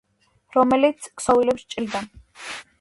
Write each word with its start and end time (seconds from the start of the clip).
რომელიც 0.57 1.11
ქსოვილებს 1.21 1.69
ჭრიდა 1.75 2.05